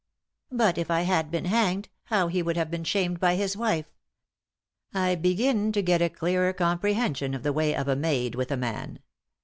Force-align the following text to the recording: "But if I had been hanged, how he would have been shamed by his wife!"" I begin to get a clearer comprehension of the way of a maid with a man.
"But 0.51 0.79
if 0.79 0.89
I 0.89 1.01
had 1.01 1.29
been 1.29 1.45
hanged, 1.45 1.87
how 2.05 2.27
he 2.27 2.41
would 2.41 2.57
have 2.57 2.71
been 2.71 2.83
shamed 2.83 3.19
by 3.19 3.35
his 3.35 3.55
wife!"" 3.55 3.85
I 4.95 5.13
begin 5.13 5.71
to 5.73 5.83
get 5.83 6.01
a 6.01 6.09
clearer 6.09 6.53
comprehension 6.53 7.35
of 7.35 7.43
the 7.43 7.53
way 7.53 7.75
of 7.75 7.87
a 7.87 7.95
maid 7.95 8.33
with 8.33 8.49
a 8.51 8.57
man. 8.57 8.97